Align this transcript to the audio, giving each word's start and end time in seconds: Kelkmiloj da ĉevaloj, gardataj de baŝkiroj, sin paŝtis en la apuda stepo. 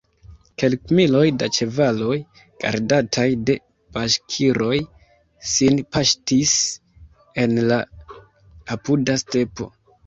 Kelkmiloj 0.61 1.25
da 1.43 1.49
ĉevaloj, 1.57 2.15
gardataj 2.63 3.27
de 3.51 3.57
baŝkiroj, 3.99 4.73
sin 5.53 5.81
paŝtis 5.95 6.59
en 7.45 7.57
la 7.71 7.83
apuda 8.79 9.23
stepo. 9.27 9.75